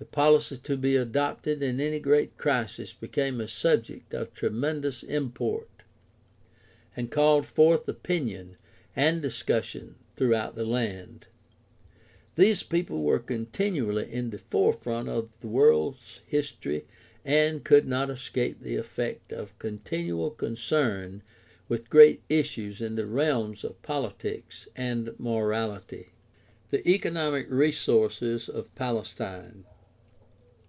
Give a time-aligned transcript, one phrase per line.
[0.00, 5.68] The policy to be adopted in any great crisis became a subject of tremendous import
[6.96, 8.56] and called forth opinion
[8.96, 11.26] and discussion throughout the land.
[12.36, 16.86] These people were continually in the forefront of the world's history
[17.22, 21.22] and could not escape the effect of con tinual concern
[21.68, 26.06] with great issues in the realms of politics and morality.
[26.06, 26.16] OLD TESTAMENT
[26.72, 29.64] AND RELIGION OF ISRAEL 127 The economic resources of Palestine.